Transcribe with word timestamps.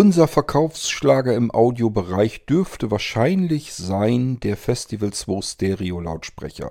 Unser 0.00 0.28
Verkaufsschlager 0.28 1.34
im 1.34 1.50
Audiobereich 1.50 2.46
dürfte 2.46 2.92
wahrscheinlich 2.92 3.74
sein 3.74 4.38
der 4.38 4.56
Festival 4.56 5.12
2 5.12 5.42
Stereo 5.42 5.98
Lautsprecher. 5.98 6.70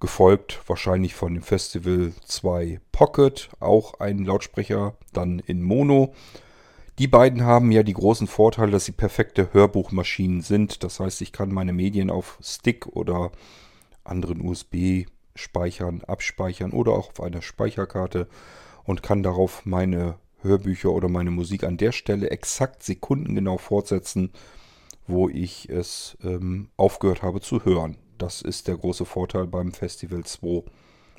Gefolgt 0.00 0.62
wahrscheinlich 0.66 1.14
von 1.14 1.34
dem 1.34 1.42
Festival 1.42 2.14
2 2.24 2.80
Pocket, 2.90 3.50
auch 3.60 4.00
ein 4.00 4.24
Lautsprecher, 4.24 4.96
dann 5.12 5.40
in 5.40 5.62
Mono. 5.62 6.14
Die 6.98 7.06
beiden 7.06 7.44
haben 7.44 7.70
ja 7.70 7.82
die 7.82 7.92
großen 7.92 8.26
Vorteile, 8.26 8.72
dass 8.72 8.86
sie 8.86 8.92
perfekte 8.92 9.52
Hörbuchmaschinen 9.52 10.40
sind. 10.40 10.82
Das 10.84 11.00
heißt, 11.00 11.20
ich 11.20 11.32
kann 11.32 11.52
meine 11.52 11.74
Medien 11.74 12.08
auf 12.08 12.38
Stick 12.40 12.86
oder 12.86 13.30
anderen 14.04 14.40
USB-Speichern 14.40 16.02
abspeichern 16.06 16.72
oder 16.72 16.92
auch 16.92 17.10
auf 17.10 17.20
einer 17.20 17.42
Speicherkarte 17.42 18.26
und 18.84 19.02
kann 19.02 19.22
darauf 19.22 19.66
meine 19.66 20.14
Hörbücher 20.40 20.90
oder 20.90 21.08
meine 21.08 21.30
Musik 21.30 21.64
an 21.64 21.76
der 21.76 21.92
Stelle 21.92 22.30
exakt 22.30 22.82
sekundengenau 22.82 23.58
fortsetzen, 23.58 24.32
wo 25.06 25.28
ich 25.28 25.68
es 25.68 26.16
ähm, 26.22 26.68
aufgehört 26.76 27.22
habe 27.22 27.40
zu 27.40 27.64
hören. 27.64 27.96
Das 28.18 28.42
ist 28.42 28.68
der 28.68 28.76
große 28.76 29.04
Vorteil 29.04 29.46
beim 29.46 29.72
Festival 29.72 30.24
2 30.24 30.64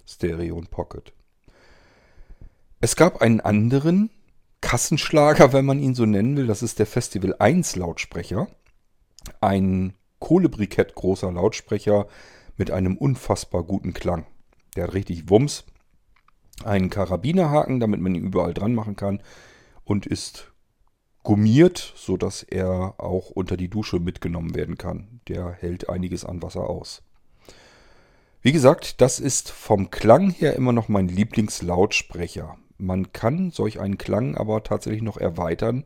Stereo 0.05 0.57
und 0.57 0.69
Pocket. 0.71 1.13
Es 2.81 2.95
gab 2.95 3.21
einen 3.21 3.41
anderen 3.41 4.09
Kassenschlager, 4.61 5.53
wenn 5.53 5.65
man 5.65 5.79
ihn 5.79 5.95
so 5.95 6.05
nennen 6.05 6.37
will. 6.37 6.47
Das 6.47 6.63
ist 6.63 6.79
der 6.79 6.85
Festival 6.85 7.35
1 7.39 7.75
Lautsprecher. 7.75 8.47
Ein 9.41 9.93
Kohlebrikett 10.19 10.95
großer 10.95 11.31
Lautsprecher 11.31 12.07
mit 12.57 12.71
einem 12.71 12.97
unfassbar 12.97 13.63
guten 13.63 13.93
Klang. 13.93 14.25
Der 14.75 14.85
hat 14.85 14.93
richtig 14.93 15.29
Wumms 15.29 15.65
einen 16.63 16.89
Karabinerhaken, 16.89 17.79
damit 17.79 18.01
man 18.01 18.15
ihn 18.15 18.23
überall 18.23 18.53
dran 18.53 18.73
machen 18.73 18.95
kann 18.95 19.21
und 19.83 20.05
ist 20.05 20.51
gummiert, 21.23 21.93
sodass 21.95 22.43
er 22.43 22.95
auch 22.97 23.29
unter 23.29 23.57
die 23.57 23.69
Dusche 23.69 23.99
mitgenommen 23.99 24.55
werden 24.55 24.77
kann. 24.77 25.21
Der 25.27 25.51
hält 25.51 25.89
einiges 25.89 26.25
an 26.25 26.41
Wasser 26.41 26.69
aus. 26.69 27.03
Wie 28.41 28.51
gesagt, 28.51 29.01
das 29.01 29.19
ist 29.19 29.51
vom 29.51 29.91
Klang 29.91 30.29
her 30.29 30.55
immer 30.55 30.71
noch 30.71 30.87
mein 30.87 31.07
Lieblingslautsprecher. 31.07 32.57
Man 32.77 33.11
kann 33.11 33.51
solch 33.51 33.79
einen 33.81 33.97
Klang 33.97 34.35
aber 34.35 34.63
tatsächlich 34.63 35.01
noch 35.01 35.17
erweitern 35.17 35.85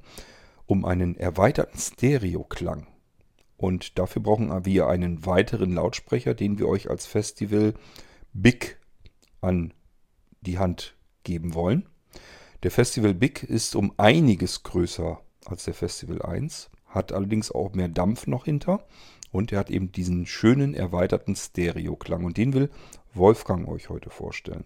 um 0.66 0.86
einen 0.86 1.17
erweiterten 1.17 1.78
Stereoklang. 1.78 2.88
Und 3.58 3.97
dafür 4.00 4.22
brauchen 4.22 4.66
wir 4.66 4.88
einen 4.88 5.25
weiteren 5.25 5.73
Lautsprecher, 5.73 6.34
den 6.34 6.59
wir 6.59 6.67
euch 6.67 6.90
als 6.90 7.06
Festival 7.06 7.73
Big 8.34 8.80
an 9.42 9.73
die 10.44 10.59
Hand 10.59 10.95
geben 11.23 11.53
wollen. 11.53 11.88
Der 12.63 12.72
Festival 12.72 13.13
Big 13.13 13.44
ist 13.44 13.75
um 13.75 13.94
einiges 13.97 14.63
größer 14.63 15.19
als 15.45 15.66
der 15.66 15.73
Festival 15.73 16.22
1, 16.22 16.69
hat 16.88 17.11
allerdings 17.11 17.52
auch 17.52 17.73
mehr 17.73 17.89
Dampf 17.89 18.27
noch 18.27 18.45
hinter 18.45 18.85
und 19.31 19.52
er 19.52 19.59
hat 19.59 19.72
eben 19.72 19.91
diesen 19.91 20.25
schönen 20.25 20.73
erweiterten 20.73 21.35
Stereoklang 21.35 22.23
und 22.23 22.38
den 22.38 22.53
will 22.53 22.69
Wolfgang 23.13 23.67
euch 23.67 23.89
heute 23.89 24.09
vorstellen. 24.09 24.66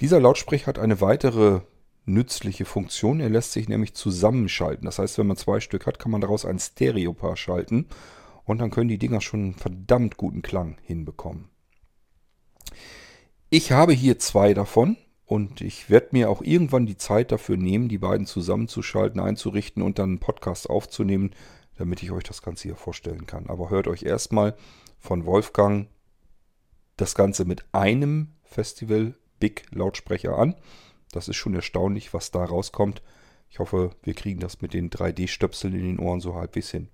Dieser 0.00 0.20
Lautsprecher 0.20 0.66
hat 0.66 0.78
eine 0.78 1.00
weitere 1.00 1.60
nützliche 2.04 2.64
Funktion. 2.64 3.20
Er 3.20 3.30
lässt 3.30 3.52
sich 3.52 3.68
nämlich 3.68 3.94
zusammenschalten. 3.94 4.84
Das 4.84 4.98
heißt, 4.98 5.18
wenn 5.18 5.26
man 5.26 5.36
zwei 5.36 5.60
Stück 5.60 5.86
hat, 5.86 5.98
kann 5.98 6.12
man 6.12 6.20
daraus 6.20 6.44
ein 6.44 6.58
Stereopaar 6.58 7.36
schalten 7.36 7.86
und 8.44 8.58
dann 8.58 8.70
können 8.70 8.88
die 8.88 8.98
Dinger 8.98 9.20
schon 9.20 9.40
einen 9.40 9.54
verdammt 9.54 10.16
guten 10.16 10.42
Klang 10.42 10.76
hinbekommen. 10.82 11.48
Ich 13.48 13.70
habe 13.70 13.92
hier 13.92 14.18
zwei 14.18 14.54
davon 14.54 14.96
und 15.24 15.60
ich 15.60 15.88
werde 15.88 16.08
mir 16.10 16.30
auch 16.30 16.42
irgendwann 16.42 16.84
die 16.84 16.96
Zeit 16.96 17.30
dafür 17.30 17.56
nehmen, 17.56 17.88
die 17.88 17.98
beiden 17.98 18.26
zusammenzuschalten, 18.26 19.20
einzurichten 19.20 19.84
und 19.84 20.00
dann 20.00 20.10
einen 20.10 20.18
Podcast 20.18 20.68
aufzunehmen, 20.68 21.30
damit 21.76 22.02
ich 22.02 22.10
euch 22.10 22.24
das 22.24 22.42
Ganze 22.42 22.64
hier 22.64 22.76
vorstellen 22.76 23.26
kann. 23.26 23.48
Aber 23.48 23.70
hört 23.70 23.86
euch 23.86 24.02
erstmal 24.02 24.56
von 24.98 25.26
Wolfgang 25.26 25.88
das 26.96 27.14
Ganze 27.14 27.44
mit 27.44 27.64
einem 27.72 28.32
Festival 28.42 29.14
Big 29.38 29.66
Lautsprecher 29.70 30.36
an. 30.36 30.56
Das 31.12 31.28
ist 31.28 31.36
schon 31.36 31.54
erstaunlich, 31.54 32.12
was 32.12 32.32
da 32.32 32.44
rauskommt. 32.44 33.00
Ich 33.48 33.60
hoffe, 33.60 33.90
wir 34.02 34.14
kriegen 34.14 34.40
das 34.40 34.60
mit 34.60 34.74
den 34.74 34.90
3D-Stöpseln 34.90 35.72
in 35.72 35.82
den 35.82 36.00
Ohren 36.00 36.20
so 36.20 36.34
halbwegs 36.34 36.72
hin. 36.72 36.88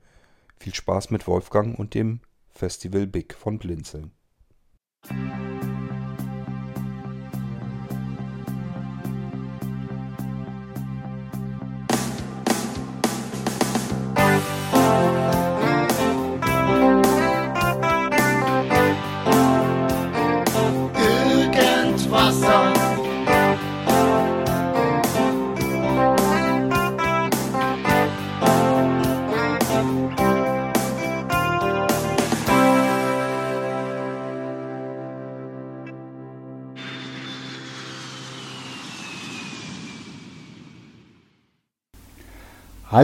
Viel 0.58 0.74
Spaß 0.74 1.10
mit 1.10 1.26
Wolfgang 1.26 1.78
und 1.78 1.94
dem 1.94 2.20
Festival 2.50 3.06
Big 3.06 3.32
von 3.32 3.58
Blinzeln. 3.58 4.12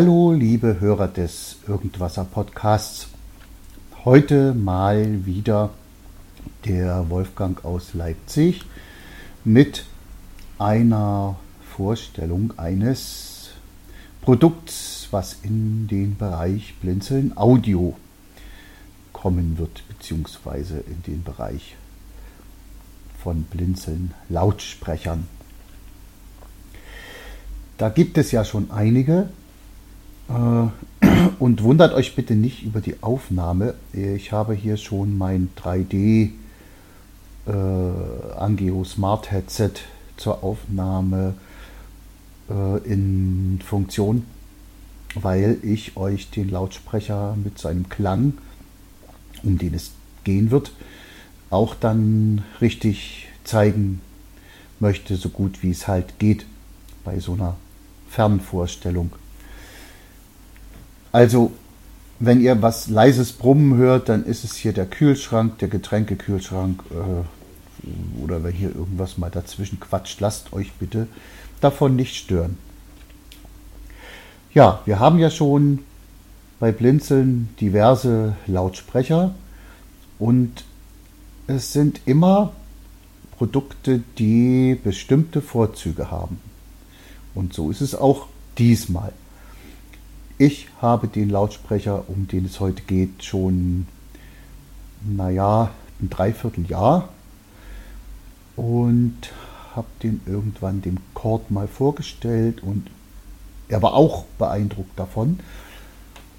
Hallo, 0.01 0.31
liebe 0.31 0.79
Hörer 0.79 1.09
des 1.09 1.57
Irgendwasser 1.67 2.23
Podcasts. 2.25 3.09
Heute 4.05 4.55
mal 4.55 5.27
wieder 5.27 5.71
der 6.65 7.11
Wolfgang 7.11 7.65
aus 7.65 7.95
Leipzig 7.95 8.65
mit 9.43 9.87
einer 10.57 11.35
Vorstellung 11.77 12.57
eines 12.59 13.51
Produkts, 14.21 15.09
was 15.11 15.39
in 15.43 15.89
den 15.89 16.17
Bereich 16.17 16.77
Blinzeln 16.81 17.37
Audio 17.37 17.97
kommen 19.13 19.59
wird, 19.59 19.83
beziehungsweise 19.89 20.79
in 20.79 21.03
den 21.09 21.25
Bereich 21.25 21.75
von 23.21 23.43
Blinzeln 23.43 24.15
Lautsprechern. 24.29 25.27
Da 27.79 27.89
gibt 27.89 28.17
es 28.17 28.31
ja 28.31 28.45
schon 28.45 28.71
einige 28.71 29.29
und 31.39 31.63
wundert 31.63 31.95
euch 31.95 32.15
bitte 32.15 32.35
nicht 32.35 32.63
über 32.63 32.81
die 32.81 33.03
Aufnahme. 33.03 33.75
Ich 33.93 34.33
habe 34.33 34.53
hier 34.53 34.77
schon 34.77 35.17
mein 35.17 35.49
3D 35.57 36.31
äh, 37.47 37.53
Angeo 38.37 38.85
Smart 38.85 39.31
Headset 39.31 39.71
zur 40.19 40.45
Aufnahme 40.45 41.35
äh, 42.51 42.79
in 42.85 43.61
Funktion, 43.65 44.27
weil 45.15 45.57
ich 45.63 45.97
euch 45.97 46.31
den 46.31 46.51
Lautsprecher 46.51 47.35
mit 47.43 47.59
seinem 47.59 47.89
Klang, 47.89 48.35
um 49.43 49.57
den 49.57 49.73
es 49.73 49.93
gehen 50.25 50.51
wird, 50.51 50.73
auch 51.49 51.75
dann 51.75 52.45
richtig 52.61 53.29
zeigen 53.45 54.03
möchte, 54.79 55.17
so 55.17 55.31
gut 55.31 55.63
wie 55.63 55.71
es 55.71 55.89
halt 55.89 56.19
geht 56.19 56.45
bei 57.03 57.19
so 57.19 57.33
einer 57.33 57.57
Fernvorstellung. 58.11 59.11
Also, 61.13 61.53
wenn 62.21 62.41
ihr 62.41 62.61
was 62.63 62.89
leises 62.89 63.33
Brummen 63.33 63.77
hört, 63.77 64.09
dann 64.09 64.25
ist 64.25 64.45
es 64.45 64.57
hier 64.57 64.73
der 64.73 64.87
Kühlschrank, 64.87 65.59
der 65.59 65.69
Getränkekühlschrank 65.69 66.83
äh, 66.91 68.23
oder 68.23 68.43
wenn 68.43 68.53
hier 68.53 68.75
irgendwas 68.75 69.19
mal 69.19 69.31
dazwischen 69.31 69.81
quatscht, 69.81 70.21
lasst 70.21 70.53
euch 70.53 70.73
bitte 70.73 71.07
davon 71.61 71.97
nicht 71.97 72.17
stören. 72.17 72.59
Ja, 74.53 74.83
wir 74.85 74.99
haben 74.99 75.19
ja 75.19 75.31
schon 75.31 75.81
bei 76.59 76.73
Blinzeln 76.73 77.51
diverse 77.61 78.35
Lautsprecher 78.47 79.35
und 80.19 80.65
es 81.47 81.73
sind 81.73 82.01
immer 82.07 82.53
Produkte, 83.37 84.03
die 84.19 84.79
bestimmte 84.83 85.41
Vorzüge 85.41 86.11
haben. 86.11 86.41
Und 87.35 87.55
so 87.55 87.71
ist 87.71 87.81
es 87.81 87.95
auch 87.95 88.27
diesmal. 88.59 89.13
Ich 90.41 90.69
habe 90.81 91.09
den 91.09 91.31
Lautsprecher, 91.31 92.05
um 92.07 92.29
den 92.29 92.45
es 92.45 92.61
heute 92.61 92.83
geht, 92.83 93.25
schon, 93.25 93.89
naja, 95.05 95.73
ein 96.01 96.11
Dreivierteljahr 96.11 97.09
und 98.55 99.17
habe 99.75 99.89
den 100.01 100.21
irgendwann 100.27 100.81
dem 100.81 100.99
Cord 101.13 101.51
mal 101.51 101.67
vorgestellt 101.67 102.63
und 102.63 102.89
er 103.69 103.83
war 103.83 103.95
auch 103.95 104.27
beeindruckt 104.39 104.97
davon 104.97 105.41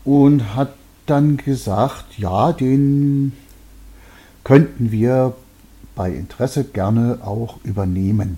und 0.06 0.56
hat 0.56 0.74
dann 1.06 1.36
gesagt, 1.36 2.18
ja, 2.18 2.54
den 2.54 3.34
könnten 4.46 4.94
wir 4.94 5.36
bei 5.96 6.10
Interesse 6.12 6.64
gerne 6.64 7.20
auch 7.22 7.58
übernehmen. 7.66 8.38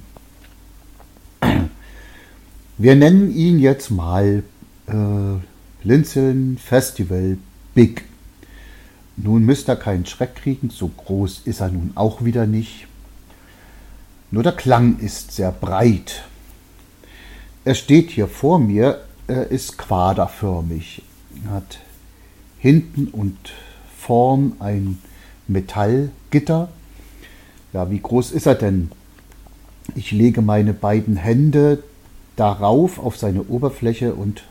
Wir 2.80 2.96
nennen 2.96 3.32
ihn 3.32 3.60
jetzt 3.60 3.92
mal 3.92 4.42
äh, 4.92 5.40
Blinzeln 5.84 6.58
Festival 6.58 7.38
Big. 7.74 8.06
Nun 9.18 9.44
müsst 9.44 9.70
ihr 9.70 9.76
keinen 9.76 10.06
Schreck 10.06 10.36
kriegen, 10.36 10.70
so 10.70 10.88
groß 10.88 11.42
ist 11.46 11.62
er 11.62 11.70
nun 11.70 11.92
auch 11.96 12.24
wieder 12.24 12.46
nicht. 12.46 12.88
Nur 14.32 14.44
der 14.44 14.54
Klang 14.54 15.00
ist 15.00 15.32
sehr 15.32 15.52
breit. 15.52 16.24
Er 17.66 17.76
steht 17.76 18.10
hier 18.10 18.28
vor 18.28 18.60
mir, 18.60 19.02
er 19.28 19.52
ist 19.52 19.78
quaderförmig, 19.78 21.04
hat 21.50 21.80
hinten 22.58 23.08
und 23.08 23.38
vorn 23.98 24.54
ein 24.60 25.00
Metallgitter. 25.48 26.70
Ja, 27.74 27.92
wie 27.92 28.00
groß 28.00 28.32
ist 28.32 28.46
er 28.46 28.56
denn? 28.56 28.92
Ich 29.96 30.12
lege 30.12 30.42
meine 30.42 30.74
beiden 30.74 31.18
Hände 31.18 31.84
darauf 32.36 32.98
auf 33.00 33.18
seine 33.18 33.44
Oberfläche 33.44 34.14
und 34.14 34.44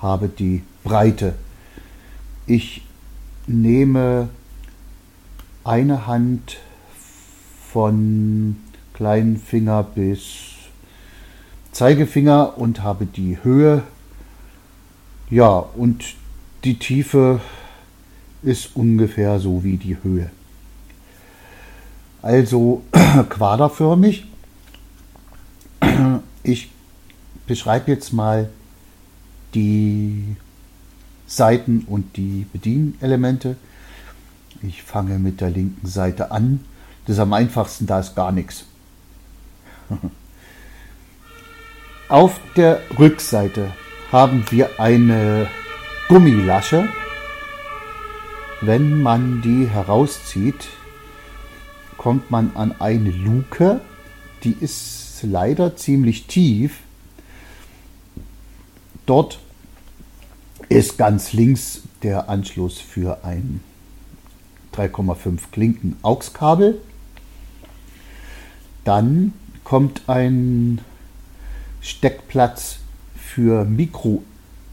habe 0.00 0.28
die 0.28 0.62
Breite. 0.84 1.34
Ich 2.46 2.82
nehme 3.46 4.28
eine 5.64 6.06
Hand 6.06 6.58
von 7.70 8.56
kleinen 8.94 9.36
Finger 9.36 9.82
bis 9.82 10.22
Zeigefinger 11.72 12.58
und 12.58 12.82
habe 12.82 13.06
die 13.06 13.38
Höhe. 13.42 13.82
Ja, 15.30 15.58
und 15.58 16.04
die 16.64 16.78
Tiefe 16.78 17.40
ist 18.42 18.74
ungefähr 18.74 19.38
so 19.38 19.62
wie 19.62 19.76
die 19.76 20.02
Höhe. 20.02 20.30
Also 22.22 22.82
quaderförmig. 23.28 24.26
Ich 26.42 26.70
beschreibe 27.46 27.90
jetzt 27.90 28.12
mal 28.12 28.48
die 29.54 30.36
Seiten 31.26 31.84
und 31.88 32.16
die 32.16 32.46
Bedienelemente. 32.52 33.56
Ich 34.62 34.82
fange 34.82 35.18
mit 35.18 35.40
der 35.40 35.50
linken 35.50 35.86
Seite 35.86 36.30
an. 36.30 36.64
Das 37.06 37.16
ist 37.16 37.20
am 37.20 37.32
einfachsten, 37.32 37.86
da 37.86 38.00
ist 38.00 38.16
gar 38.16 38.32
nichts. 38.32 38.64
Auf 42.08 42.40
der 42.56 42.80
Rückseite 42.98 43.72
haben 44.10 44.44
wir 44.50 44.80
eine 44.80 45.48
Gummilasche. 46.08 46.88
Wenn 48.62 49.02
man 49.02 49.42
die 49.42 49.68
herauszieht, 49.68 50.68
kommt 51.96 52.30
man 52.30 52.52
an 52.54 52.74
eine 52.80 53.10
Luke. 53.10 53.80
Die 54.42 54.56
ist 54.58 55.20
leider 55.22 55.76
ziemlich 55.76 56.26
tief. 56.26 56.78
Dort 59.08 59.38
ist 60.68 60.98
ganz 60.98 61.32
links 61.32 61.80
der 62.02 62.28
Anschluss 62.28 62.78
für 62.78 63.24
ein 63.24 63.62
3,5 64.74 65.38
Klinken 65.50 65.96
AUX-Kabel. 66.02 66.78
Dann 68.84 69.32
kommt 69.64 70.02
ein 70.08 70.82
Steckplatz 71.80 72.80
für 73.16 73.64
Micro 73.64 74.22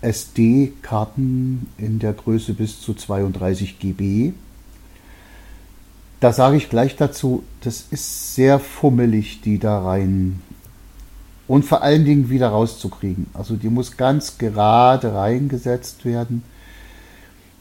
SD-Karten 0.01 1.67
in 1.77 1.99
der 1.99 2.11
Größe 2.11 2.55
bis 2.55 2.81
zu 2.81 2.93
32 2.93 3.79
GB. 3.79 4.33
Da 6.19 6.33
sage 6.33 6.57
ich 6.57 6.69
gleich 6.69 6.97
dazu, 6.97 7.45
das 7.61 7.87
ist 7.89 8.35
sehr 8.35 8.59
fummelig, 8.59 9.39
die 9.39 9.59
da 9.59 9.81
rein 9.81 10.41
und 11.47 11.65
vor 11.65 11.83
allen 11.83 12.05
Dingen 12.05 12.29
wieder 12.29 12.49
rauszukriegen. 12.49 13.27
Also 13.33 13.55
die 13.55 13.69
muss 13.69 13.97
ganz 13.97 14.37
gerade 14.37 15.13
reingesetzt 15.13 16.05
werden 16.05 16.43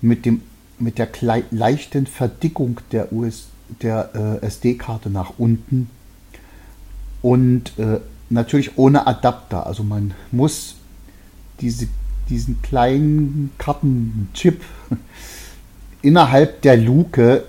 mit, 0.00 0.24
dem, 0.24 0.42
mit 0.78 0.98
der 0.98 1.08
leichten 1.50 2.06
Verdickung 2.06 2.80
der, 2.92 3.12
US, 3.12 3.48
der 3.82 4.40
äh, 4.42 4.46
SD-Karte 4.46 5.10
nach 5.10 5.34
unten 5.38 5.90
und 7.22 7.78
äh, 7.78 8.00
natürlich 8.30 8.76
ohne 8.76 9.06
Adapter. 9.06 9.66
Also 9.66 9.82
man 9.82 10.14
muss 10.30 10.76
diese, 11.60 11.88
diesen 12.28 12.62
kleinen 12.62 13.52
Kartenchip 13.58 14.62
innerhalb 16.02 16.62
der 16.62 16.76
Luke, 16.76 17.44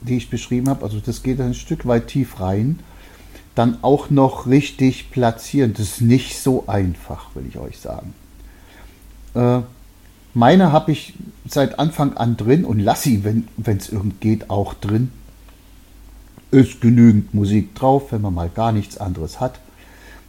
die 0.00 0.16
ich 0.16 0.30
beschrieben 0.30 0.68
habe, 0.68 0.84
also 0.84 1.00
das 1.00 1.22
geht 1.22 1.40
ein 1.40 1.54
Stück 1.54 1.86
weit 1.86 2.08
tief 2.08 2.40
rein, 2.40 2.78
dann 3.58 3.78
auch 3.82 4.08
noch 4.08 4.46
richtig 4.46 5.10
platzieren. 5.10 5.72
Das 5.72 5.80
ist 5.80 6.00
nicht 6.00 6.38
so 6.38 6.68
einfach, 6.68 7.34
will 7.34 7.44
ich 7.48 7.58
euch 7.58 7.78
sagen. 7.80 8.14
Äh, 9.34 9.60
meine 10.32 10.70
habe 10.70 10.92
ich 10.92 11.14
seit 11.48 11.80
Anfang 11.80 12.16
an 12.16 12.36
drin 12.36 12.64
und 12.64 12.78
lasse 12.78 13.08
sie, 13.08 13.24
wenn 13.24 13.48
es 13.76 13.88
irgend 13.88 14.20
geht, 14.20 14.48
auch 14.48 14.74
drin. 14.74 15.10
Ist 16.52 16.80
genügend 16.80 17.34
Musik 17.34 17.74
drauf, 17.74 18.12
wenn 18.12 18.22
man 18.22 18.34
mal 18.34 18.48
gar 18.48 18.70
nichts 18.70 18.98
anderes 18.98 19.40
hat, 19.40 19.58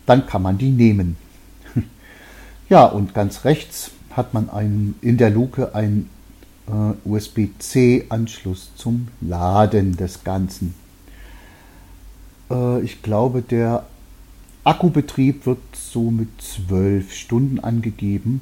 dann 0.07 0.25
kann 0.25 0.41
man 0.41 0.57
die 0.57 0.71
nehmen. 0.71 1.15
ja, 2.69 2.85
und 2.85 3.13
ganz 3.13 3.45
rechts 3.45 3.91
hat 4.11 4.33
man 4.33 4.49
einen, 4.49 4.95
in 5.01 5.17
der 5.17 5.29
Luke 5.29 5.75
einen 5.75 6.09
äh, 6.67 7.07
USB-C-Anschluss 7.07 8.71
zum 8.75 9.09
Laden 9.21 9.97
des 9.97 10.23
Ganzen. 10.23 10.73
Äh, 12.49 12.81
ich 12.81 13.01
glaube, 13.01 13.41
der 13.41 13.85
Akkubetrieb 14.63 15.45
wird 15.45 15.59
so 15.73 16.11
mit 16.11 16.29
12 16.41 17.13
Stunden 17.13 17.59
angegeben. 17.59 18.41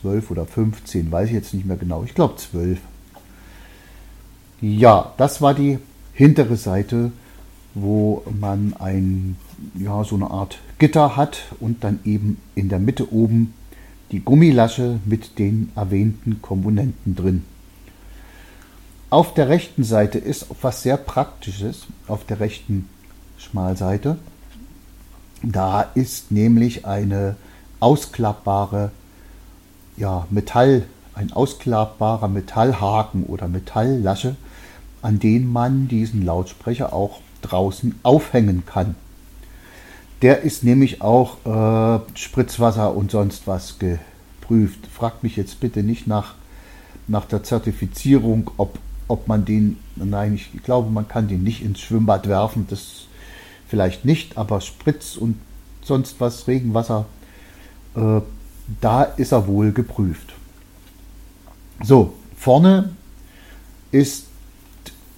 12 0.00 0.30
oder 0.30 0.46
15, 0.46 1.10
weiß 1.10 1.28
ich 1.28 1.34
jetzt 1.34 1.54
nicht 1.54 1.66
mehr 1.66 1.76
genau. 1.76 2.04
Ich 2.04 2.14
glaube 2.14 2.36
12. 2.36 2.78
Ja, 4.60 5.12
das 5.16 5.42
war 5.42 5.54
die 5.54 5.78
hintere 6.12 6.56
Seite, 6.56 7.12
wo 7.74 8.22
man 8.40 8.74
ein, 8.78 9.36
ja, 9.78 10.02
so 10.02 10.16
eine 10.16 10.30
Art 10.30 10.58
Gitter 10.78 11.16
hat 11.16 11.44
und 11.60 11.84
dann 11.84 12.00
eben 12.04 12.38
in 12.54 12.68
der 12.68 12.78
Mitte 12.78 13.12
oben 13.12 13.54
die 14.12 14.20
Gummilasche 14.20 15.00
mit 15.04 15.38
den 15.38 15.70
erwähnten 15.74 16.40
Komponenten 16.40 17.14
drin. 17.16 17.44
Auf 19.10 19.34
der 19.34 19.48
rechten 19.48 19.84
Seite 19.84 20.18
ist 20.18 20.46
was 20.62 20.82
sehr 20.82 20.96
Praktisches, 20.96 21.86
auf 22.08 22.24
der 22.24 22.40
rechten 22.40 22.88
Schmalseite. 23.38 24.18
Da 25.42 25.82
ist 25.94 26.30
nämlich 26.32 26.86
eine 26.86 27.36
ausklappbare 27.80 28.90
ja, 29.96 30.26
Metall, 30.30 30.84
ein 31.14 31.32
ausklappbarer 31.32 32.28
Metallhaken 32.28 33.24
oder 33.24 33.48
Metalllasche, 33.48 34.36
an 35.02 35.18
den 35.18 35.50
man 35.50 35.88
diesen 35.88 36.24
Lautsprecher 36.24 36.92
auch 36.92 37.20
draußen 37.42 37.98
aufhängen 38.02 38.64
kann. 38.66 38.94
Der 40.22 40.42
ist 40.42 40.64
nämlich 40.64 41.02
auch 41.02 41.36
äh, 41.44 42.00
Spritzwasser 42.14 42.94
und 42.94 43.10
sonst 43.10 43.46
was 43.46 43.78
geprüft. 43.78 44.86
Fragt 44.92 45.22
mich 45.22 45.36
jetzt 45.36 45.60
bitte 45.60 45.82
nicht 45.82 46.06
nach, 46.06 46.34
nach 47.06 47.26
der 47.26 47.42
Zertifizierung, 47.44 48.50
ob, 48.56 48.78
ob 49.08 49.28
man 49.28 49.44
den, 49.44 49.78
nein, 49.94 50.34
ich 50.34 50.62
glaube, 50.62 50.90
man 50.90 51.06
kann 51.06 51.28
den 51.28 51.42
nicht 51.42 51.62
ins 51.62 51.80
Schwimmbad 51.80 52.28
werfen. 52.28 52.66
Das 52.68 53.06
vielleicht 53.68 54.04
nicht, 54.04 54.38
aber 54.38 54.60
Spritz 54.60 55.16
und 55.16 55.36
sonst 55.82 56.20
was, 56.20 56.48
Regenwasser, 56.48 57.06
äh, 57.94 58.20
da 58.80 59.02
ist 59.02 59.32
er 59.32 59.46
wohl 59.46 59.72
geprüft. 59.72 60.34
So, 61.82 62.14
vorne 62.36 62.90
ist, 63.92 64.26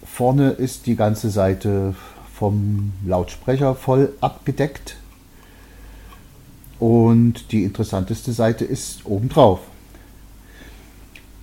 vorne 0.04 0.50
ist 0.50 0.86
die 0.86 0.96
ganze 0.96 1.30
Seite 1.30 1.94
vom 2.34 2.92
Lautsprecher 3.04 3.74
voll 3.74 4.12
abgedeckt. 4.20 4.96
Und 6.78 7.50
die 7.50 7.64
interessanteste 7.64 8.32
Seite 8.32 8.64
ist 8.64 9.04
obendrauf. 9.04 9.60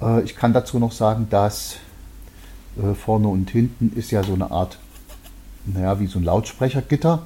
Äh, 0.01 0.21
ich 0.23 0.35
kann 0.35 0.53
dazu 0.53 0.79
noch 0.79 0.91
sagen, 0.91 1.27
dass 1.29 1.75
äh, 2.77 2.93
vorne 2.93 3.27
und 3.27 3.49
hinten 3.49 3.91
ist 3.95 4.11
ja 4.11 4.23
so 4.23 4.33
eine 4.33 4.51
Art 4.51 4.77
naja, 5.65 5.99
wie 5.99 6.07
so 6.07 6.19
ein 6.19 6.23
Lautsprechergitter. 6.23 7.23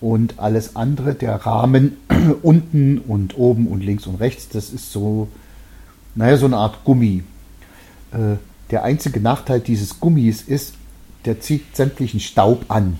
Und 0.00 0.38
alles 0.38 0.76
andere, 0.76 1.14
der 1.14 1.34
Rahmen 1.34 1.96
unten 2.42 2.98
und 2.98 3.38
oben 3.38 3.66
und 3.66 3.82
links 3.82 4.06
und 4.06 4.16
rechts, 4.16 4.48
das 4.48 4.70
ist 4.70 4.92
so, 4.92 5.28
naja, 6.14 6.36
so 6.36 6.46
eine 6.46 6.58
Art 6.58 6.84
Gummi. 6.84 7.22
Äh, 8.12 8.36
der 8.70 8.84
einzige 8.84 9.20
Nachteil 9.20 9.60
dieses 9.60 10.00
Gummis 10.00 10.42
ist, 10.42 10.74
der 11.24 11.40
zieht 11.40 11.76
sämtlichen 11.76 12.20
Staub 12.20 12.66
an, 12.68 12.98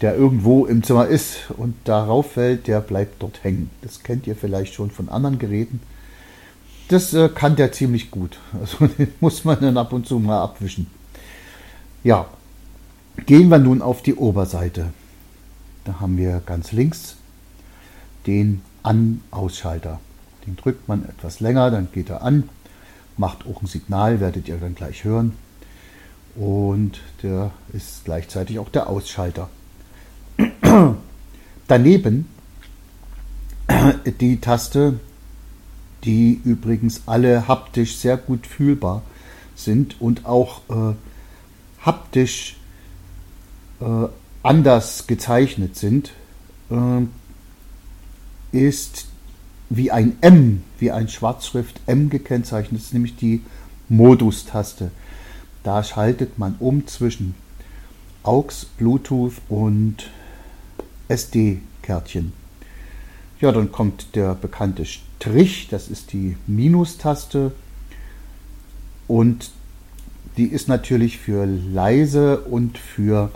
der 0.00 0.16
irgendwo 0.16 0.66
im 0.66 0.82
Zimmer 0.82 1.06
ist 1.06 1.50
und 1.56 1.74
darauf 1.84 2.32
fällt, 2.32 2.66
der 2.66 2.80
bleibt 2.80 3.22
dort 3.22 3.42
hängen. 3.42 3.70
Das 3.82 4.02
kennt 4.02 4.26
ihr 4.26 4.36
vielleicht 4.36 4.74
schon 4.74 4.90
von 4.90 5.08
anderen 5.08 5.38
Geräten. 5.38 5.80
Das 6.88 7.12
äh, 7.14 7.28
kann 7.28 7.56
der 7.56 7.72
ziemlich 7.72 8.10
gut. 8.10 8.38
Also 8.60 8.86
den 8.86 9.12
muss 9.20 9.44
man 9.44 9.60
dann 9.60 9.76
ab 9.76 9.92
und 9.92 10.06
zu 10.06 10.18
mal 10.18 10.42
abwischen. 10.42 10.88
Ja, 12.04 12.26
Gehen 13.26 13.48
wir 13.48 13.58
nun 13.58 13.82
auf 13.82 14.02
die 14.02 14.14
Oberseite. 14.14 14.92
Da 15.84 16.00
haben 16.00 16.16
wir 16.16 16.42
ganz 16.44 16.72
links 16.72 17.16
den 18.26 18.62
An-Ausschalter, 18.82 20.00
Den 20.46 20.56
drückt 20.56 20.88
man 20.88 21.04
etwas 21.04 21.40
länger, 21.40 21.70
dann 21.70 21.88
geht 21.92 22.10
er 22.10 22.22
an, 22.22 22.48
macht 23.16 23.46
auch 23.46 23.62
ein 23.62 23.66
Signal, 23.66 24.20
werdet 24.20 24.48
ihr 24.48 24.58
dann 24.58 24.74
gleich 24.74 25.04
hören. 25.04 25.32
Und 26.34 27.00
der 27.22 27.50
ist 27.72 28.04
gleichzeitig 28.04 28.58
auch 28.58 28.68
der 28.68 28.88
Ausschalter. 28.88 29.48
Daneben 31.68 32.26
die 34.20 34.40
Taste, 34.40 35.00
die 36.04 36.40
übrigens 36.44 37.02
alle 37.06 37.48
haptisch 37.48 37.96
sehr 37.96 38.16
gut 38.16 38.46
fühlbar 38.46 39.02
sind 39.56 40.00
und 40.00 40.26
auch 40.26 40.60
äh, 40.68 40.94
haptisch 41.84 42.57
anders 44.42 45.06
gezeichnet 45.06 45.76
sind, 45.76 46.12
äh, 46.70 47.06
ist 48.52 49.06
wie 49.70 49.90
ein 49.90 50.16
M, 50.20 50.62
wie 50.78 50.90
ein 50.90 51.08
Schwarzschrift 51.08 51.80
M 51.86 52.08
gekennzeichnet, 52.10 52.80
das 52.80 52.86
ist 52.86 52.94
nämlich 52.94 53.16
die 53.16 53.42
Modus-Taste. 53.88 54.90
Da 55.62 55.84
schaltet 55.84 56.38
man 56.38 56.56
um 56.58 56.86
zwischen 56.86 57.34
AUX, 58.22 58.64
Bluetooth 58.64 59.34
und 59.48 60.10
SD-Kärtchen. 61.08 62.32
Ja, 63.40 63.52
dann 63.52 63.70
kommt 63.70 64.14
der 64.16 64.34
bekannte 64.34 64.84
Strich, 64.84 65.68
das 65.68 65.88
ist 65.88 66.12
die 66.12 66.36
Minus-Taste 66.46 67.52
und 69.06 69.50
die 70.36 70.46
ist 70.46 70.68
natürlich 70.68 71.18
für 71.18 71.44
leise 71.46 72.38
und 72.40 72.78
für 72.78 73.30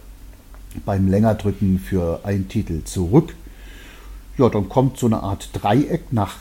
beim 0.84 1.08
Längerdrücken 1.08 1.78
für 1.78 2.20
einen 2.24 2.48
Titel 2.48 2.84
zurück. 2.84 3.34
Ja, 4.38 4.48
dann 4.48 4.68
kommt 4.68 4.98
so 4.98 5.06
eine 5.06 5.22
Art 5.22 5.50
Dreieck 5.52 6.12
nach 6.12 6.36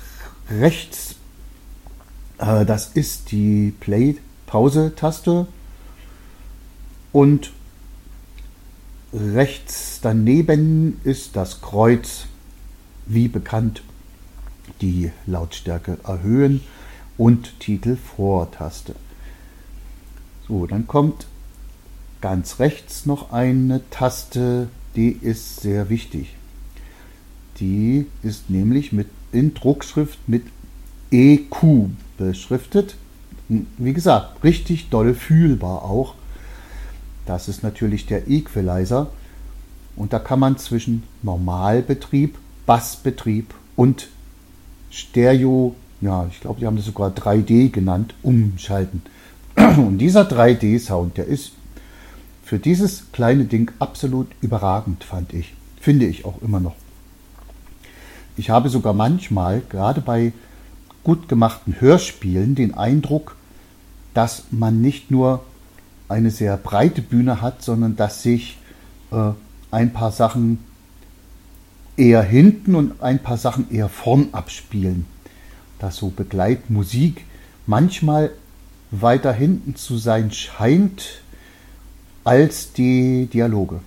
rechts. 0.49 1.15
Äh, 2.37 2.65
das 2.65 2.87
ist 2.93 3.31
die 3.31 3.73
Play-Pause-Taste. 3.79 5.47
Und 7.11 7.51
rechts 9.13 9.99
daneben 10.01 11.01
ist 11.03 11.35
das 11.35 11.61
Kreuz, 11.61 12.27
wie 13.05 13.27
bekannt, 13.27 13.83
die 14.79 15.11
Lautstärke 15.27 15.97
erhöhen 16.03 16.61
und 17.17 17.59
Titel 17.59 17.97
Vortaste. 17.97 18.95
So, 20.47 20.65
dann 20.65 20.87
kommt 20.87 21.27
ganz 22.21 22.59
rechts 22.59 23.05
noch 23.05 23.31
eine 23.31 23.81
Taste, 23.89 24.69
die 24.95 25.09
ist 25.09 25.61
sehr 25.61 25.89
wichtig. 25.89 26.35
Die 27.59 28.07
ist 28.23 28.49
nämlich 28.49 28.91
mit 28.91 29.07
in 29.31 29.53
Druckschrift 29.53 30.19
mit 30.27 30.43
EQ 31.11 31.89
beschriftet. 32.17 32.95
Wie 33.49 33.93
gesagt, 33.93 34.43
richtig 34.43 34.89
doll 34.89 35.13
fühlbar 35.13 35.83
auch. 35.83 36.15
Das 37.25 37.47
ist 37.47 37.63
natürlich 37.63 38.05
der 38.05 38.27
Equalizer. 38.27 39.07
Und 39.95 40.13
da 40.13 40.19
kann 40.19 40.39
man 40.39 40.57
zwischen 40.57 41.03
Normalbetrieb, 41.21 42.37
Bassbetrieb 42.65 43.53
und 43.75 44.07
Stereo, 44.89 45.75
ja, 46.01 46.27
ich 46.31 46.39
glaube, 46.41 46.59
die 46.59 46.65
haben 46.65 46.77
das 46.77 46.85
sogar 46.85 47.11
3D 47.11 47.69
genannt, 47.69 48.15
umschalten. 48.23 49.03
Und 49.55 49.99
dieser 49.99 50.23
3D-Sound, 50.23 51.17
der 51.17 51.25
ist 51.25 51.51
für 52.43 52.59
dieses 52.59 53.11
kleine 53.11 53.45
Ding 53.45 53.71
absolut 53.79 54.27
überragend, 54.41 55.03
fand 55.03 55.33
ich. 55.33 55.53
Finde 55.79 56.05
ich 56.05 56.25
auch 56.25 56.41
immer 56.41 56.59
noch. 56.59 56.75
Ich 58.37 58.49
habe 58.49 58.69
sogar 58.69 58.93
manchmal, 58.93 59.61
gerade 59.69 60.01
bei 60.01 60.33
gut 61.03 61.27
gemachten 61.27 61.75
Hörspielen, 61.79 62.55
den 62.55 62.73
Eindruck, 62.73 63.35
dass 64.13 64.45
man 64.51 64.81
nicht 64.81 65.11
nur 65.11 65.43
eine 66.09 66.29
sehr 66.29 66.57
breite 66.57 67.01
Bühne 67.01 67.41
hat, 67.41 67.63
sondern 67.63 67.95
dass 67.95 68.21
sich 68.21 68.57
äh, 69.11 69.31
ein 69.71 69.93
paar 69.93 70.11
Sachen 70.11 70.59
eher 71.97 72.21
hinten 72.21 72.75
und 72.75 73.01
ein 73.01 73.19
paar 73.19 73.37
Sachen 73.37 73.71
eher 73.71 73.89
vorn 73.89 74.29
abspielen. 74.33 75.05
Dass 75.79 75.97
so 75.97 76.09
Begleitmusik 76.09 77.25
manchmal 77.65 78.31
weiter 78.91 79.33
hinten 79.33 79.75
zu 79.75 79.97
sein 79.97 80.31
scheint 80.31 81.20
als 82.23 82.73
die 82.73 83.27
Dialoge. 83.27 83.79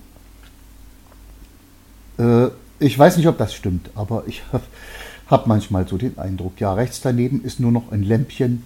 Äh, 2.17 2.47
ich 2.79 2.97
weiß 2.97 3.17
nicht, 3.17 3.27
ob 3.27 3.37
das 3.37 3.53
stimmt, 3.53 3.89
aber 3.95 4.23
ich 4.27 4.43
habe 4.51 4.63
hab 5.27 5.47
manchmal 5.47 5.87
so 5.87 5.97
den 5.97 6.17
Eindruck, 6.17 6.59
ja, 6.59 6.73
rechts 6.73 7.01
daneben 7.01 7.43
ist 7.43 7.59
nur 7.59 7.71
noch 7.71 7.91
ein 7.91 8.03
Lämpchen 8.03 8.63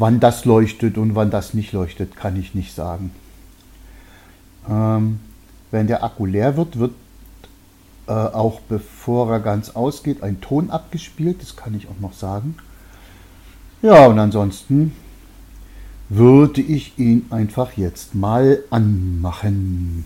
Wann 0.00 0.18
das 0.18 0.46
leuchtet 0.46 0.96
und 0.96 1.14
wann 1.14 1.30
das 1.30 1.52
nicht 1.52 1.72
leuchtet, 1.72 2.16
kann 2.16 2.34
ich 2.40 2.54
nicht 2.54 2.74
sagen. 2.74 3.10
Ähm, 4.66 5.20
wenn 5.70 5.88
der 5.88 6.02
Akku 6.02 6.24
leer 6.24 6.56
wird, 6.56 6.78
wird 6.78 6.92
äh, 8.06 8.12
auch 8.12 8.60
bevor 8.60 9.30
er 9.30 9.40
ganz 9.40 9.68
ausgeht 9.68 10.22
ein 10.22 10.40
Ton 10.40 10.70
abgespielt. 10.70 11.42
Das 11.42 11.54
kann 11.54 11.74
ich 11.74 11.86
auch 11.86 12.00
noch 12.00 12.14
sagen. 12.14 12.56
Ja, 13.82 14.06
und 14.06 14.18
ansonsten 14.18 14.96
würde 16.10 16.60
ich 16.60 16.98
ihn 16.98 17.26
einfach 17.30 17.76
jetzt 17.76 18.14
mal 18.14 18.62
anmachen. 18.68 20.04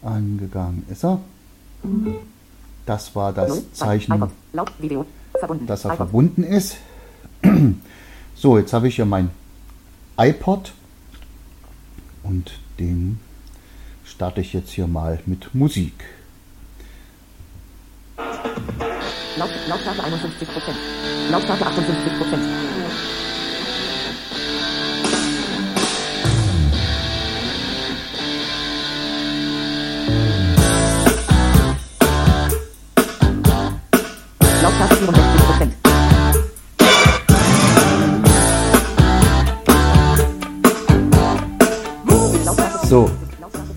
Angegangen 0.00 0.86
ist 0.88 1.04
er. 1.04 1.20
Das 2.86 3.14
war 3.14 3.32
das 3.34 3.72
Zeichen, 3.72 4.30
dass 5.66 5.84
er 5.84 5.96
verbunden 5.96 6.42
ist. 6.42 6.78
So, 8.34 8.56
jetzt 8.56 8.72
habe 8.72 8.88
ich 8.88 8.96
hier 8.96 9.04
mein 9.04 9.30
iPod 10.16 10.72
und 12.22 12.58
den 12.78 13.20
starte 14.18 14.40
ich 14.40 14.52
jetzt 14.52 14.72
hier 14.72 14.88
mal 14.88 15.20
mit 15.26 15.54
Musik. 15.54 15.94
Lautstärke 19.68 20.02
51%. 20.02 20.10
Lautstärke 21.30 21.62
58%. 21.62 21.68
So, 21.68 22.77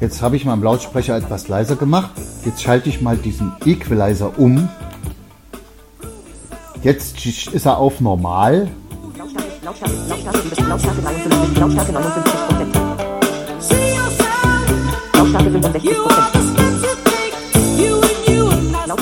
jetzt 0.01 0.21
habe 0.21 0.35
ich 0.35 0.43
meinen 0.43 0.61
Lautsprecher 0.61 1.15
etwas 1.15 1.47
leiser 1.47 1.77
gemacht. 1.77 2.11
Jetzt 2.43 2.61
schalte 2.61 2.89
ich 2.89 3.01
mal 3.01 3.15
diesen 3.15 3.53
Equalizer 3.65 4.37
um. 4.37 4.67
Jetzt 6.83 7.25
ist 7.25 7.65
er 7.65 7.77
auf 7.77 8.01
normal. 8.01 8.67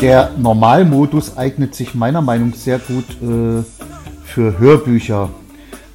Der 0.02 0.32
Normalmodus 0.38 1.38
eignet 1.38 1.76
sich 1.76 1.96
meiner 1.96 2.22
Meinung 2.22 2.50
nach 2.50 2.56
sehr 2.56 2.80
gut 2.80 3.06
äh, 3.22 3.64
für 4.24 4.60
Hörbücher, 4.60 5.30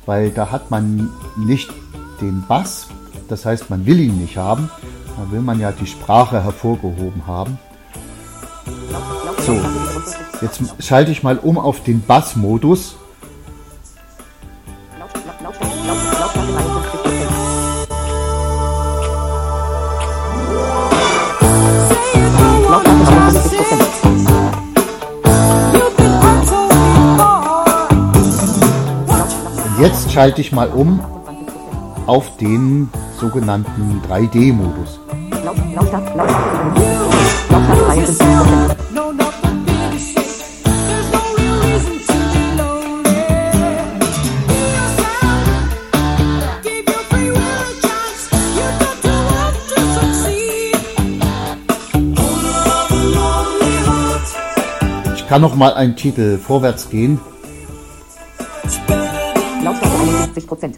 weil 0.06 0.30
da 0.30 0.50
hat 0.50 0.70
man 0.70 1.10
nicht 1.36 1.70
den 2.20 2.44
Bass, 2.46 2.88
das 3.28 3.44
heißt, 3.46 3.70
man 3.70 3.86
will 3.86 4.00
ihn 4.00 4.18
nicht 4.18 4.36
haben. 4.36 4.70
Da 5.16 5.30
will 5.30 5.40
man 5.40 5.60
ja 5.60 5.72
die 5.72 5.86
Sprache 5.86 6.42
hervorgehoben 6.42 7.26
haben. 7.26 7.58
So, 9.46 9.60
jetzt 10.40 10.60
schalte 10.82 11.12
ich 11.12 11.22
mal 11.22 11.38
um 11.38 11.58
auf 11.58 11.82
den 11.82 12.02
Bass-Modus. 12.02 12.96
Jetzt 29.80 30.12
schalte 30.12 30.40
ich 30.40 30.52
mal 30.52 30.68
um 30.68 31.00
auf 32.06 32.36
den 32.38 32.90
sogenannten 33.18 34.00
3D-Modus. 34.08 35.00
Ich 55.16 55.28
kann 55.28 55.40
noch 55.42 55.56
mal 55.56 55.74
einen 55.74 55.96
Titel 55.96 56.38
vorwärts 56.38 56.90
gehen. 56.90 57.18
Lautstärke 59.64 59.98
71 59.98 60.46
Prozent. 60.46 60.76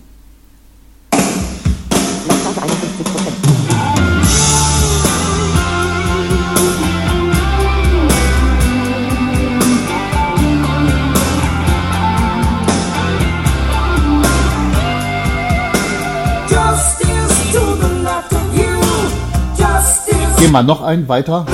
Gehen 20.47 20.53
wir 20.53 20.63
noch 20.63 20.81
einen 20.81 21.09
weiter. 21.09 21.45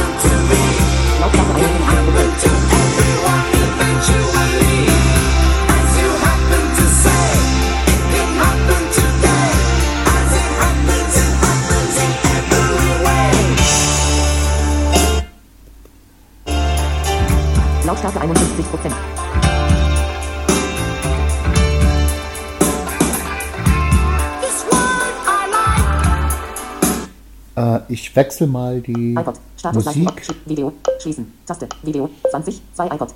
Ich 28.13 28.17
wechsle 28.17 28.47
mal 28.47 28.81
die 28.83 29.15
iPod. 29.15 29.37
Status 29.57 29.85
Leistung. 29.87 30.05
Musik. 30.05 30.23
Schli- 30.23 30.37
Video. 30.47 30.73
Schließen. 31.01 31.33
Taste. 31.47 31.67
Video. 31.83 32.11
20. 32.31 32.61
2 32.75 32.87
iPod. 32.89 33.09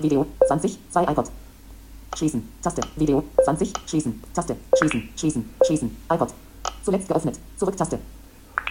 Video. 0.00 0.26
20. 0.48 0.76
2 0.90 1.02
iPod. 1.04 1.30
Schließen. 2.16 2.48
Taste. 2.60 2.82
Video. 2.96 3.22
20. 3.44 3.72
Schließen. 3.86 4.20
Taste. 4.34 4.56
Schließen. 4.76 5.08
Schließen. 5.16 5.50
Schließen. 5.64 5.96
iPod. 6.12 6.28
Zuletzt 6.84 7.06
geöffnet. 7.08 7.38
Zurück-Taste. 7.58 7.98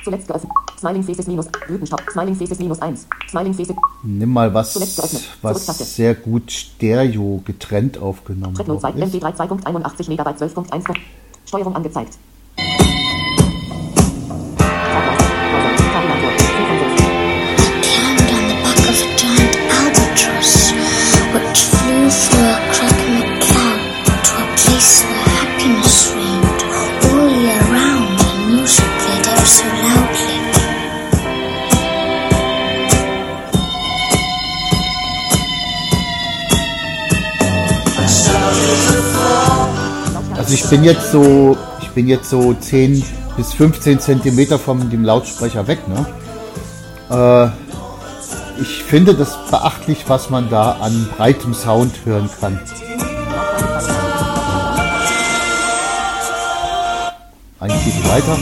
Zuletzt 0.04 0.28
geöffnet. 0.28 0.52
Smiling 0.78 1.04
Faces 1.04 1.28
minus. 1.28 1.48
Blütenstopp. 1.68 2.02
Smiling 2.12 2.36
Faces 2.36 2.60
minus 2.60 2.82
1. 2.82 3.08
Smiling 3.30 3.54
Faces. 3.54 3.76
Nimm 4.04 4.34
mal 4.34 4.54
was, 4.54 4.74
Zuletzt 4.74 4.98
geöffnet. 4.98 5.30
was 5.42 5.96
sehr 5.96 6.14
gut 6.16 6.52
stereo 6.52 7.42
getrennt 7.46 7.98
aufgenommen 7.98 8.56
Track 8.56 8.68
02. 8.68 8.84
worden 8.84 9.02
ist. 9.04 9.16
MP3 9.16 9.34
2.81 9.38 10.10
Megabyte 10.10 10.42
12.1. 10.42 10.96
Steuerung 11.46 11.76
angezeigt. 11.76 12.18
Bin 40.70 40.84
jetzt 40.84 41.12
so, 41.12 41.58
ich 41.82 41.90
bin 41.90 42.08
jetzt 42.08 42.30
so 42.30 42.54
10 42.54 43.04
bis 43.36 43.54
15 43.54 44.00
Zentimeter 44.00 44.60
von 44.60 44.90
dem 44.92 45.04
Lautsprecher 45.04 45.68
weg, 45.68 45.80
ne? 45.88 46.06
Äh, 47.10 48.62
ich 48.62 48.84
finde 48.84 49.16
das 49.16 49.36
beachtlich, 49.50 50.04
was 50.08 50.30
man 50.30 50.50
da 50.50 50.74
an 50.74 51.10
breitem 51.18 51.56
Sound 51.56 52.06
hören 52.06 52.30
kann. 52.40 52.60
Ein 57.60 57.72
Titel 57.84 58.08
weiter. 58.08 58.38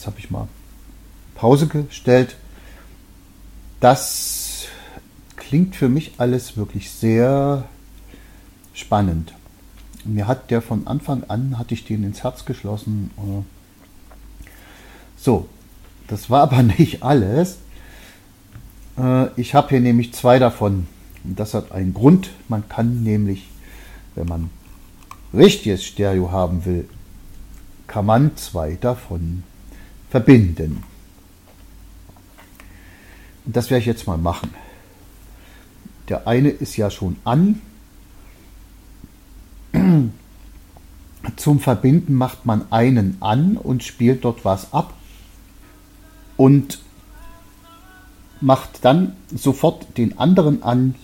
Jetzt 0.00 0.06
habe 0.06 0.18
ich 0.18 0.30
mal 0.30 0.48
Pause 1.34 1.66
gestellt. 1.66 2.36
Das 3.80 4.64
klingt 5.36 5.76
für 5.76 5.90
mich 5.90 6.12
alles 6.16 6.56
wirklich 6.56 6.90
sehr 6.90 7.64
spannend. 8.72 9.34
Mir 10.06 10.26
hat 10.26 10.50
der 10.50 10.62
von 10.62 10.86
Anfang 10.86 11.24
an, 11.24 11.58
hatte 11.58 11.74
ich 11.74 11.84
den 11.84 12.02
ins 12.02 12.22
Herz 12.22 12.46
geschlossen. 12.46 13.10
äh. 13.18 14.48
So, 15.18 15.50
das 16.08 16.30
war 16.30 16.44
aber 16.44 16.62
nicht 16.78 17.02
alles. 17.02 17.58
Äh, 18.96 19.26
Ich 19.36 19.54
habe 19.54 19.68
hier 19.68 19.80
nämlich 19.80 20.14
zwei 20.14 20.38
davon. 20.38 20.86
Und 21.24 21.38
das 21.38 21.52
hat 21.52 21.72
einen 21.72 21.92
Grund. 21.92 22.30
Man 22.48 22.66
kann 22.70 23.02
nämlich, 23.02 23.50
wenn 24.14 24.28
man 24.28 24.48
richtiges 25.34 25.84
Stereo 25.84 26.32
haben 26.32 26.64
will, 26.64 26.88
kann 27.86 28.06
man 28.06 28.34
zwei 28.38 28.78
davon 28.80 29.42
verbinden. 30.10 30.82
Und 33.46 33.56
das 33.56 33.70
werde 33.70 33.80
ich 33.80 33.86
jetzt 33.86 34.06
mal 34.06 34.18
machen. 34.18 34.50
Der 36.08 36.26
eine 36.26 36.50
ist 36.50 36.76
ja 36.76 36.90
schon 36.90 37.16
an. 37.24 37.62
Zum 41.36 41.60
Verbinden 41.60 42.14
macht 42.14 42.44
man 42.44 42.70
einen 42.72 43.16
an 43.20 43.56
und 43.56 43.84
spielt 43.84 44.24
dort 44.24 44.44
was 44.44 44.72
ab 44.72 44.94
und 46.36 46.80
macht 48.40 48.84
dann 48.84 49.14
sofort 49.34 49.96
den 49.96 50.18
anderen 50.18 50.62
an 50.62 50.94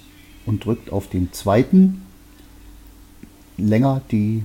und 0.47 0.65
drückt 0.65 0.91
auf 0.91 1.09
den 1.09 1.33
zweiten 1.33 2.03
länger 3.57 4.01
die 4.11 4.45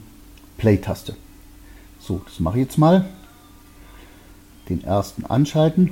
Play-Taste. 0.57 1.15
So, 1.99 2.21
das 2.25 2.39
mache 2.39 2.59
ich 2.59 2.65
jetzt 2.65 2.77
mal. 2.77 3.05
Den 4.71 4.85
ersten 4.85 5.25
anschalten. 5.25 5.91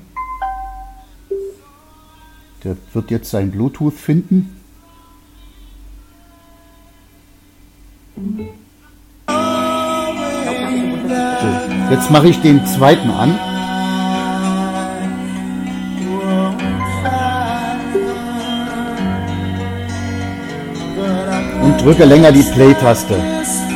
Der 2.63 2.77
wird 2.93 3.11
jetzt 3.11 3.29
sein 3.29 3.51
Bluetooth 3.51 3.93
finden. 3.93 4.55
So, 8.15 8.23
jetzt 11.91 12.09
mache 12.09 12.29
ich 12.29 12.39
den 12.39 12.65
zweiten 12.67 13.11
an. 13.11 13.37
Und 21.63 21.81
drücke 21.81 22.05
länger 22.05 22.31
die 22.31 22.43
Play-Taste. 22.43 23.68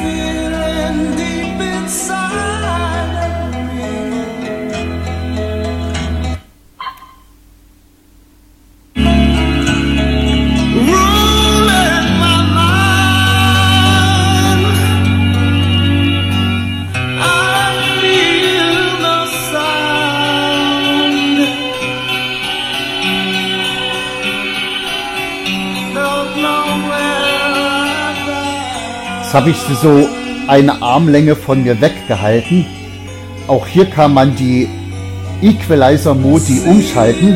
Jetzt 29.33 29.41
habe 29.41 29.49
ich 29.49 29.57
sie 29.61 29.73
so 29.73 30.07
eine 30.47 30.79
Armlänge 30.83 31.35
von 31.35 31.63
mir 31.63 31.81
weggehalten. 31.81 32.67
Auch 33.47 33.65
hier 33.65 33.87
kann 33.87 34.13
man 34.13 34.35
die 34.35 34.69
Equalizer-Modi 35.41 36.61
umschalten. 36.67 37.35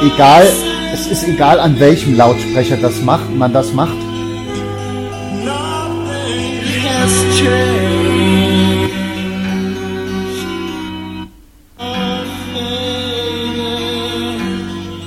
Egal, 0.00 0.46
es 0.94 1.08
ist 1.08 1.26
egal 1.26 1.58
an 1.58 1.80
welchem 1.80 2.16
Lautsprecher 2.16 2.76
das 2.76 3.02
macht, 3.02 3.34
man 3.36 3.52
das 3.52 3.72
macht. 3.72 3.96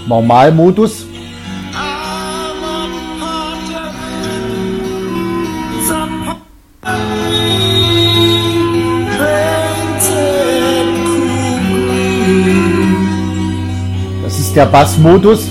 Normalmodus. 0.10 1.03
Ist 14.54 14.58
der 14.58 14.66
Bassmodus. 14.68 15.50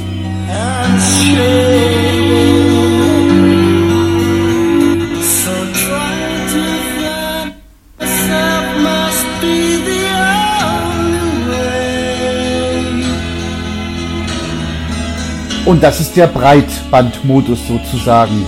Und 15.64 15.82
das 15.82 15.98
ist 15.98 16.16
der 16.16 16.28
Breitbandmodus 16.28 17.58
sozusagen. 17.66 18.46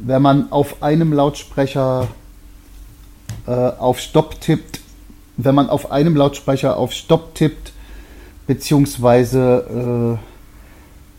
Wenn 0.00 0.22
man 0.22 0.50
auf 0.50 0.82
einem 0.82 1.12
Lautsprecher 1.12 2.08
äh, 3.46 3.52
auf 3.52 4.00
Stopp 4.00 4.40
tippt, 4.40 4.75
wenn 5.36 5.54
man 5.54 5.68
auf 5.68 5.90
einem 5.90 6.16
Lautsprecher 6.16 6.76
auf 6.76 6.92
Stopp 6.92 7.34
tippt, 7.34 7.72
beziehungsweise 8.46 10.18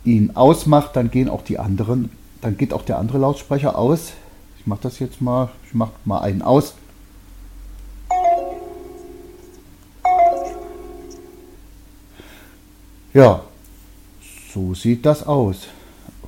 äh, 0.05 0.09
ihn 0.09 0.35
ausmacht, 0.35 0.95
dann 0.95 1.11
gehen 1.11 1.29
auch 1.29 1.43
die 1.43 1.59
anderen, 1.59 2.09
dann 2.41 2.57
geht 2.57 2.73
auch 2.73 2.83
der 2.83 2.97
andere 2.97 3.17
Lautsprecher 3.19 3.77
aus. 3.77 4.13
Ich 4.59 4.67
mache 4.67 4.79
das 4.83 4.99
jetzt 4.99 5.21
mal, 5.21 5.49
ich 5.65 5.73
mache 5.73 5.91
mal 6.05 6.19
einen 6.19 6.41
aus. 6.41 6.73
Ja, 13.13 13.41
so 14.53 14.73
sieht 14.73 15.05
das 15.05 15.25
aus. 15.25 15.67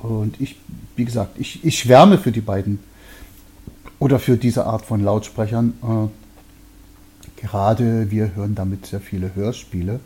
Und 0.02 0.40
ich, 0.40 0.56
wie 0.96 1.04
gesagt, 1.04 1.38
ich, 1.38 1.64
ich 1.64 1.78
schwärme 1.78 2.18
für 2.18 2.32
die 2.32 2.40
beiden 2.40 2.80
oder 3.98 4.18
für 4.18 4.36
diese 4.36 4.66
Art 4.66 4.84
von 4.84 5.02
Lautsprechern. 5.02 5.74
Äh, 5.82 6.29
gerade 7.40 8.10
wir 8.10 8.34
hören 8.34 8.54
damit 8.54 8.86
sehr 8.86 9.00
viele 9.00 9.34
Hörspiele. 9.34 10.00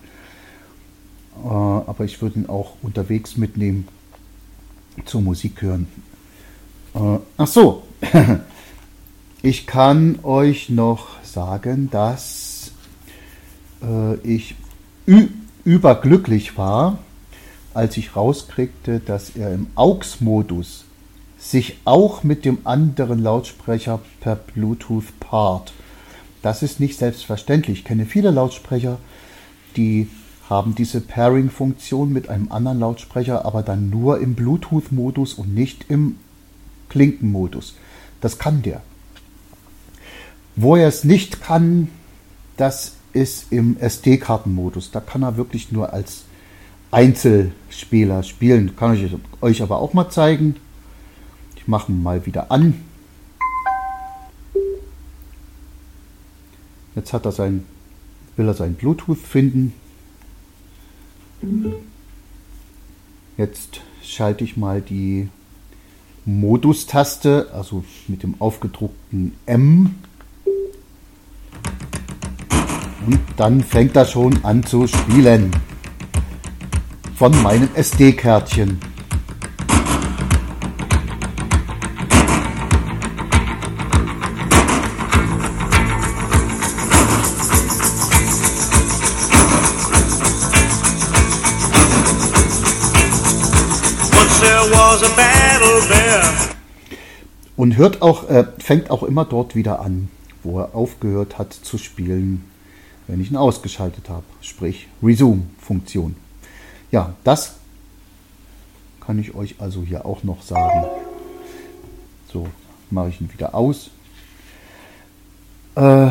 Äh, 1.42 1.48
aber 1.48 2.04
ich 2.04 2.22
würde 2.22 2.40
ihn 2.40 2.46
auch 2.48 2.76
unterwegs 2.82 3.36
mitnehmen 3.36 3.88
zur 5.04 5.20
Musik 5.20 5.62
hören. 5.62 5.86
Äh, 6.94 7.18
ach 7.36 7.46
so, 7.46 7.82
ich 9.42 9.66
kann 9.66 10.20
euch 10.22 10.70
noch 10.70 11.22
sagen, 11.22 11.90
dass 11.90 12.70
äh, 13.82 14.14
ich 14.22 14.54
überglücklich 15.64 16.56
war, 16.56 16.98
als 17.72 17.96
ich 17.96 18.14
rauskriegte, 18.14 19.00
dass 19.00 19.30
er 19.30 19.52
im 19.52 19.66
AUX-Modus 19.74 20.84
sich 21.38 21.78
auch 21.84 22.22
mit 22.22 22.44
dem 22.44 22.58
anderen 22.64 23.22
Lautsprecher 23.22 24.00
per 24.20 24.36
Bluetooth 24.36 25.18
paart. 25.20 25.72
Das 26.44 26.62
ist 26.62 26.78
nicht 26.78 26.98
selbstverständlich. 26.98 27.78
Ich 27.78 27.84
kenne 27.86 28.04
viele 28.04 28.30
Lautsprecher, 28.30 28.98
die 29.78 30.08
haben 30.50 30.74
diese 30.74 31.00
Pairing-Funktion 31.00 32.12
mit 32.12 32.28
einem 32.28 32.52
anderen 32.52 32.80
Lautsprecher, 32.80 33.46
aber 33.46 33.62
dann 33.62 33.88
nur 33.88 34.20
im 34.20 34.34
Bluetooth-Modus 34.34 35.32
und 35.32 35.54
nicht 35.54 35.86
im 35.88 36.16
Klinkenmodus. 36.90 37.76
Das 38.20 38.38
kann 38.38 38.60
der. 38.60 38.82
Wo 40.54 40.76
er 40.76 40.86
es 40.86 41.02
nicht 41.02 41.40
kann, 41.40 41.88
das 42.58 42.96
ist 43.14 43.50
im 43.50 43.78
SD-Kartenmodus. 43.78 44.90
Da 44.90 45.00
kann 45.00 45.22
er 45.22 45.38
wirklich 45.38 45.72
nur 45.72 45.94
als 45.94 46.24
Einzelspieler 46.90 48.22
spielen. 48.22 48.76
Kann 48.76 48.94
ich 48.94 49.16
euch 49.40 49.62
aber 49.62 49.78
auch 49.78 49.94
mal 49.94 50.10
zeigen. 50.10 50.56
Ich 51.56 51.66
mache 51.68 51.90
ihn 51.90 52.02
mal 52.02 52.26
wieder 52.26 52.50
an. 52.50 52.74
Jetzt 56.94 57.12
hat 57.12 57.24
er 57.24 57.32
sein, 57.32 57.64
will 58.36 58.46
er 58.46 58.54
sein 58.54 58.74
Bluetooth 58.74 59.18
finden. 59.18 59.72
Jetzt 63.36 63.80
schalte 64.02 64.44
ich 64.44 64.56
mal 64.56 64.80
die 64.80 65.28
Modus-Taste, 66.24 67.50
also 67.52 67.84
mit 68.08 68.22
dem 68.22 68.40
aufgedruckten 68.40 69.32
M. 69.46 69.96
Und 73.06 73.20
dann 73.36 73.62
fängt 73.62 73.96
er 73.96 74.06
schon 74.06 74.44
an 74.44 74.64
zu 74.64 74.86
spielen. 74.86 75.50
Von 77.16 77.42
meinem 77.42 77.68
SD-Kärtchen. 77.74 78.93
Und 97.56 97.76
hört 97.76 98.02
auch, 98.02 98.28
äh, 98.28 98.44
fängt 98.58 98.90
auch 98.90 99.02
immer 99.02 99.24
dort 99.24 99.54
wieder 99.54 99.80
an, 99.80 100.08
wo 100.42 100.58
er 100.60 100.74
aufgehört 100.74 101.38
hat 101.38 101.52
zu 101.52 101.78
spielen, 101.78 102.44
wenn 103.06 103.20
ich 103.20 103.30
ihn 103.30 103.36
ausgeschaltet 103.36 104.08
habe. 104.08 104.24
Sprich, 104.40 104.88
Resume-Funktion. 105.02 106.16
Ja, 106.90 107.14
das 107.22 107.54
kann 109.00 109.18
ich 109.18 109.34
euch 109.34 109.56
also 109.58 109.82
hier 109.82 110.06
auch 110.06 110.24
noch 110.24 110.42
sagen. 110.42 110.86
So, 112.32 112.48
mache 112.90 113.10
ich 113.10 113.20
ihn 113.20 113.32
wieder 113.32 113.54
aus. 113.54 113.90
Äh, 115.76 116.10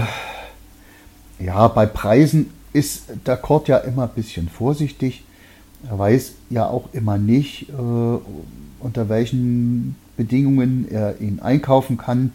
ja, 1.40 1.68
bei 1.68 1.86
Preisen 1.86 2.54
ist 2.74 3.06
der 3.26 3.38
Kord 3.38 3.68
ja 3.68 3.78
immer 3.78 4.04
ein 4.04 4.16
bisschen 4.16 4.50
vorsichtig. 4.50 5.24
Er 5.90 6.00
weiß 6.00 6.34
ja 6.50 6.68
auch 6.68 6.90
immer 6.94 7.18
nicht, 7.18 7.70
äh, 7.70 7.74
unter 8.80 9.10
welchen 9.10 9.96
Bedingungen 10.18 10.88
er 10.90 11.20
ihn 11.22 11.40
einkaufen 11.40 11.98
kann. 11.98 12.34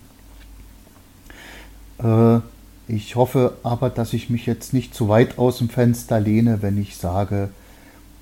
Äh, 1.99 2.41
ich 2.89 3.17
hoffe 3.17 3.59
aber, 3.63 3.91
dass 3.91 4.13
ich 4.13 4.31
mich 4.31 4.47
jetzt 4.47 4.73
nicht 4.73 4.95
zu 4.95 5.09
weit 5.09 5.39
aus 5.39 5.59
dem 5.59 5.69
Fenster 5.69 6.21
lehne, 6.21 6.63
wenn 6.63 6.81
ich 6.81 6.97
sage, 6.97 7.51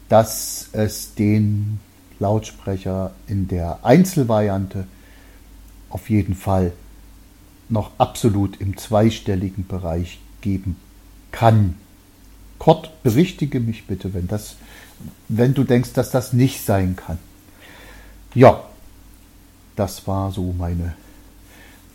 dass 0.08 0.68
es 0.72 1.14
den 1.14 1.78
Lautsprecher 2.18 3.12
in 3.26 3.48
der 3.48 3.84
Einzelvariante 3.84 4.86
auf 5.90 6.10
jeden 6.10 6.34
Fall 6.34 6.72
noch 7.68 7.92
absolut 7.98 8.60
im 8.60 8.76
zweistelligen 8.76 9.66
Bereich 9.66 10.20
geben 10.40 10.76
kann. 11.32 11.74
Kurt, 12.58 13.02
berichtige 13.02 13.60
mich 13.60 13.86
bitte, 13.86 14.14
wenn 14.14 14.28
das, 14.28 14.56
wenn 15.28 15.54
du 15.54 15.64
denkst, 15.64 15.92
dass 15.92 16.10
das 16.10 16.32
nicht 16.32 16.64
sein 16.64 16.96
kann. 16.96 17.18
Ja, 18.34 18.64
das 19.76 20.06
war 20.06 20.32
so 20.32 20.54
meine, 20.56 20.94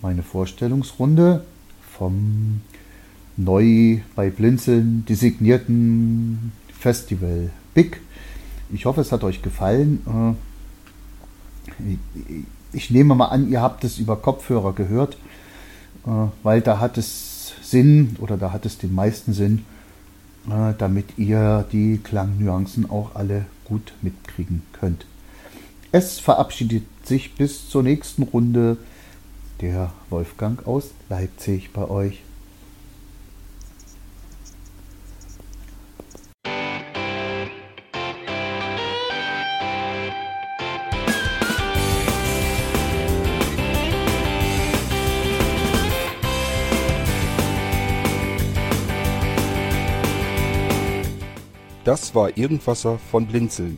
meine 0.02 0.24
Vorstellungsrunde 0.24 1.44
vom 1.98 2.62
neu 3.38 4.00
bei 4.16 4.30
Blinzeln 4.30 5.06
designierten 5.06 6.52
Festival 6.80 7.50
Big. 7.74 8.02
Ich 8.72 8.86
hoffe, 8.86 9.02
es 9.02 9.12
hat 9.12 9.24
euch 9.24 9.42
gefallen. 9.42 10.38
Äh, 11.80 11.98
Ich 12.74 12.90
nehme 12.90 13.16
mal 13.16 13.28
an, 13.28 13.50
ihr 13.50 13.62
habt 13.62 13.84
es 13.84 13.98
über 13.98 14.16
Kopfhörer 14.16 14.74
gehört, 14.74 15.18
äh, 16.06 16.28
weil 16.44 16.62
da 16.62 16.80
hat 16.80 16.98
es 16.98 17.54
Sinn 17.62 18.16
oder 18.20 18.38
da 18.38 18.54
hat 18.54 18.66
es 18.66 18.78
den 18.78 18.96
meisten 18.96 19.34
Sinn, 19.34 19.66
äh, 20.50 20.74
damit 20.78 21.18
ihr 21.18 21.66
die 21.72 22.00
Klangnuancen 22.02 22.90
auch 22.90 23.16
alle 23.16 23.46
gut 23.66 23.94
mitkriegen 24.02 24.62
könnt. 24.72 25.06
Es 25.94 26.22
verabschiedet 26.22 26.84
sich 27.04 27.36
bis 27.36 27.68
zur 27.68 27.84
nächsten 27.84 28.24
Runde 28.24 28.78
der 29.60 29.92
Wolfgang 30.10 30.66
aus 30.66 30.92
Leipzig 31.10 31.72
bei 31.74 31.90
euch. 31.90 32.22
Das 51.84 52.16
war 52.16 52.38
Irgendwasser 52.38 52.98
von 52.98 53.26
Blinzeln. 53.26 53.78